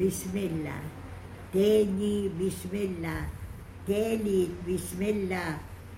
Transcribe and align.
بسم 0.00 0.36
الله. 0.36 0.80
تاني 1.52 2.28
بسم 2.36 2.72
الله. 2.74 3.22
تالت 3.86 4.52
بسم 4.68 5.00
الله. 5.02 5.50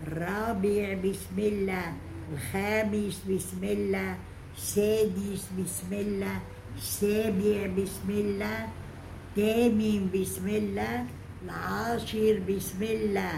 الرابع 0.07 0.85
بسم 1.03 1.39
الله. 1.39 1.87
الخامس 2.33 3.16
بسم 3.27 3.62
الله. 3.65 4.11
السادس 4.57 5.43
بسم 5.59 5.91
الله. 5.93 6.37
السابع 6.77 7.59
بسم 7.75 8.09
الله. 8.11 8.59
الثامن 9.34 10.01
بسم 10.15 10.46
الله. 10.49 10.96
العاشر 11.45 12.35
بسم 12.49 12.83
الله. 12.83 13.35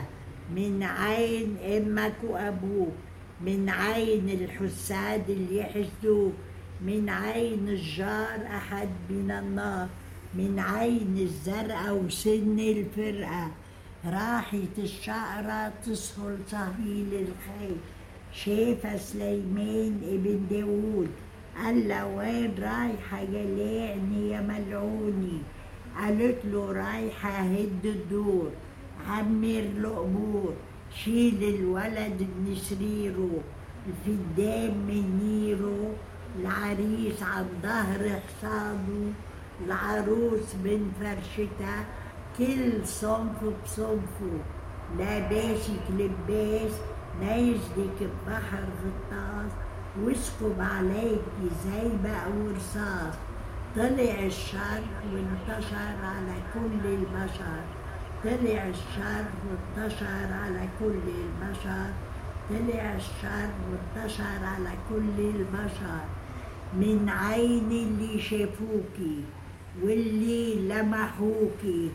من 0.52 0.83
عين 0.83 1.56
أمك 1.62 2.19
وأبوك. 2.27 2.97
من 3.41 3.70
عين 3.70 4.28
الحساد 4.28 5.30
اللي 5.30 5.56
يحسدوك. 5.56 6.36
من 6.84 7.08
عين 7.08 7.69
الجار 7.69 8.47
أحد 8.47 8.88
من 9.11 9.30
النار. 9.30 9.88
من 10.34 10.59
عين 10.59 11.16
الزرقاء 11.19 11.95
وسن 11.95 12.59
الفرقة. 12.59 13.51
راحت 14.07 14.79
الشعرة 14.79 15.73
تسهل 15.87 16.39
صهيل 16.48 17.09
الخيل. 17.15 17.77
شاف 18.33 19.01
سليمان 19.01 20.01
ابن 20.03 20.47
داود. 20.51 21.11
قال 21.59 21.89
له 21.89 22.06
وين 22.06 22.55
رايحة 22.59 23.25
جلعني 23.25 24.30
يا 24.30 24.41
ملعوني؟ 24.41 25.39
قالت 25.97 26.45
له 26.45 26.73
رايحة 26.73 27.31
هد 27.31 27.84
الدور. 27.84 28.51
عمر 29.09 29.65
له 29.77 30.55
شيل 30.95 31.44
الولد 31.55 32.20
من 32.22 32.56
سريره. 32.56 33.41
الفدان 33.87 34.70
من 34.70 35.05
نيره. 35.22 35.94
العريس 36.41 37.22
عن 37.22 37.47
ظهر 37.62 38.20
حصانه. 38.20 39.12
العروس 39.66 40.55
من 40.64 40.92
فرشتها 41.00 41.84
كل 42.39 42.86
صنف 42.86 43.44
بصنفه. 43.64 44.39
لاباسك 44.98 45.86
لباس 45.91 46.72
نايزلك 47.20 47.98
ببحر 48.00 48.64
غطاس 48.83 49.53
واسكب 50.03 50.61
عليك 50.61 51.22
زي 51.64 51.88
بقى 52.05 52.31
ورصاص. 52.38 53.14
طلع 53.77 54.27
الشر 54.27 54.83
وانتشر 55.12 55.97
على 56.05 56.36
كل 56.55 56.88
البشر. 56.88 57.61
طلع 58.25 58.69
الشر 58.69 59.25
وانتشر 59.47 60.33
على 60.42 60.69
كل 60.78 61.05
البشر. 61.22 61.91
طلع 62.50 62.94
الشر 62.94 63.50
وانتشر 63.70 64.44
على 64.44 64.72
كل 64.88 65.19
البشر. 65.19 66.00
من 66.75 67.08
عين 67.08 67.70
اللي 67.70 68.20
شافوكي. 68.20 69.25
واللي 69.82 70.54
لمحوكي 70.54 71.90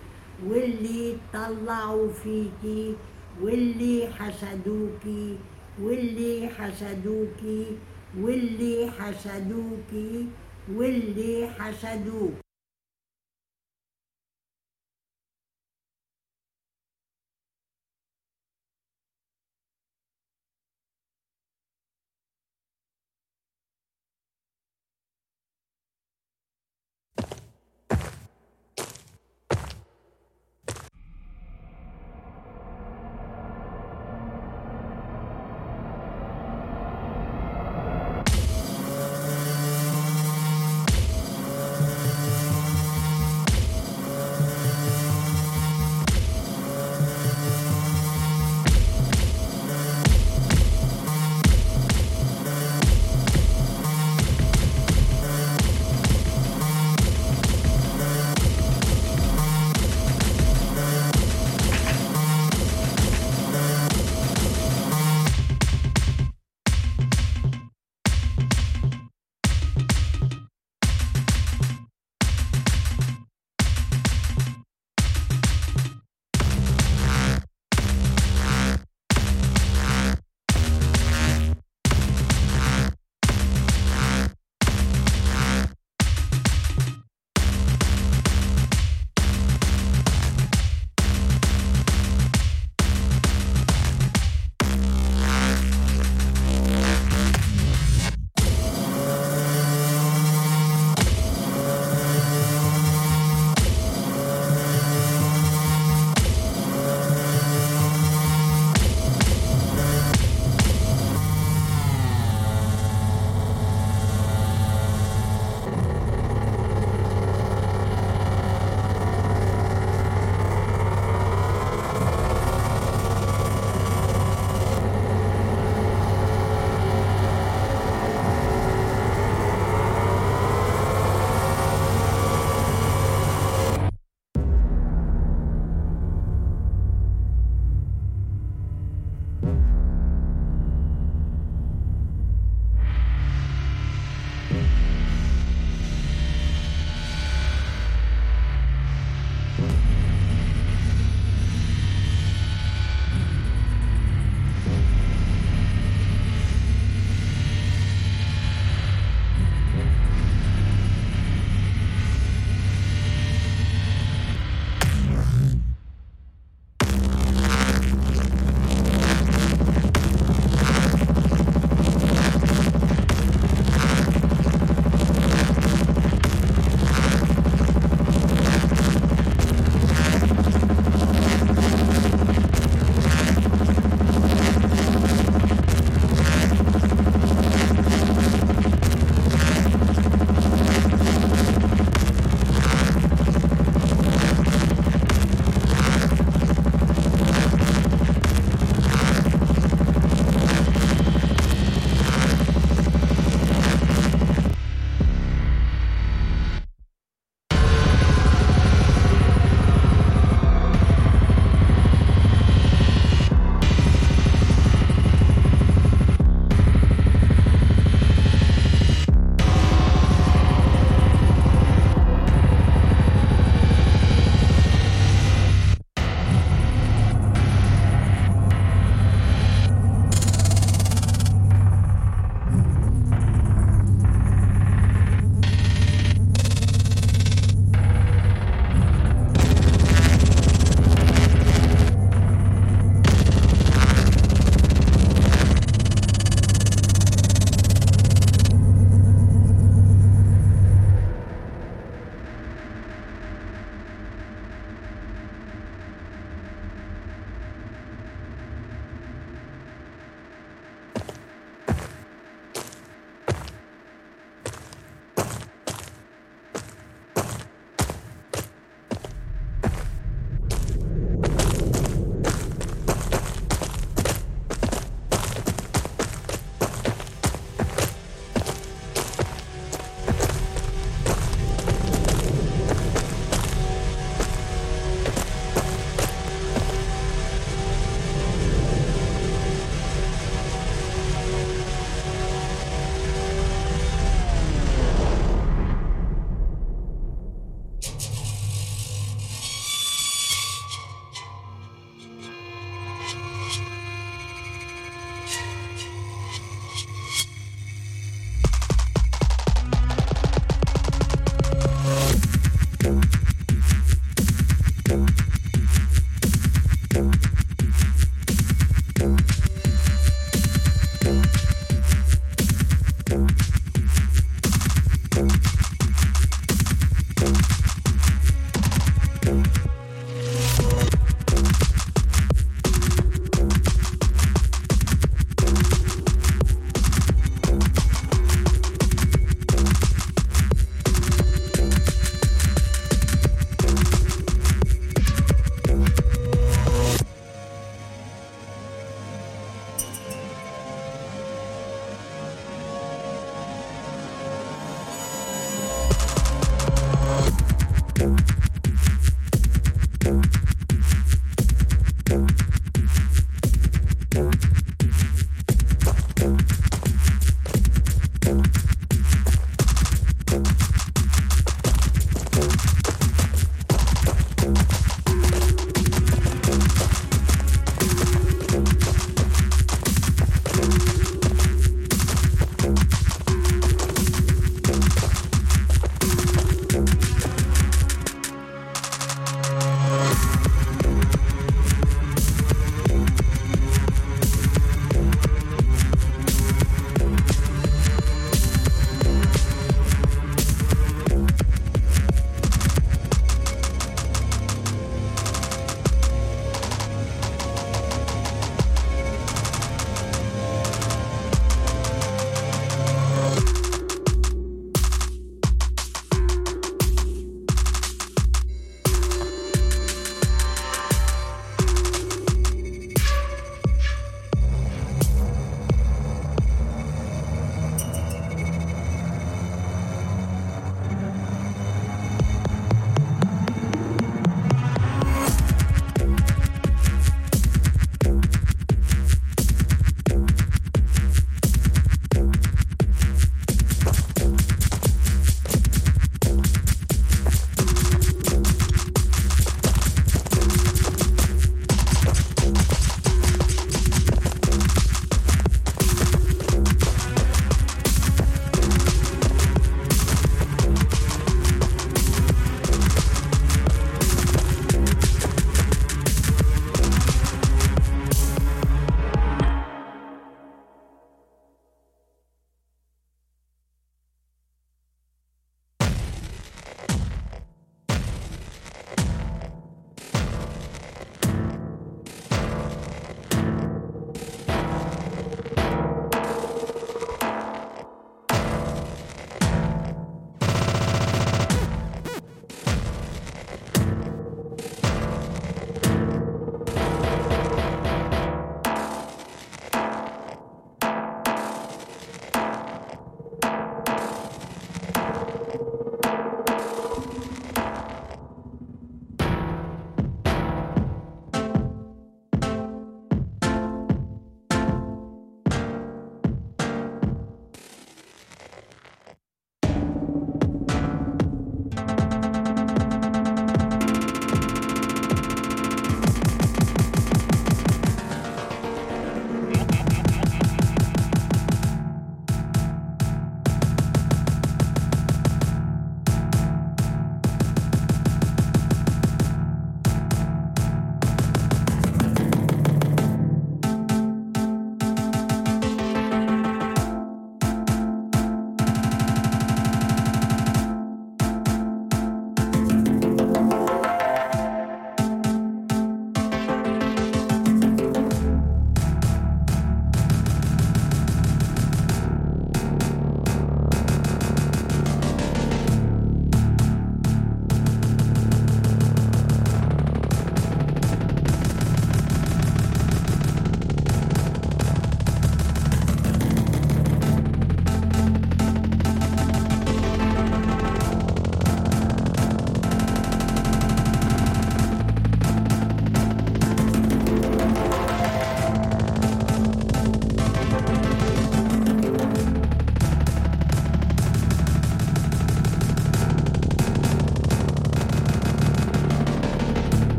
واللي 0.48 1.18
طلعوا 1.34 2.12
فيكي 2.12 2.96
واللي 3.42 4.08
حسدوكي 4.08 5.38
واللي 5.82 6.50
حسدوكي 6.50 7.66
واللي 8.20 8.92
حسدوكي 8.92 10.28
واللي 10.76 11.48
حسدوك. 11.60 12.45